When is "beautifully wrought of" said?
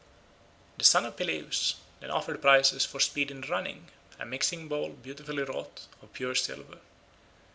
4.93-6.11